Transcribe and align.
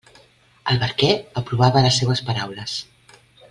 El 0.73 0.79
barquer 0.83 1.11
aprovava 1.43 1.85
les 1.89 2.01
seues 2.03 2.25
paraules. 2.31 2.79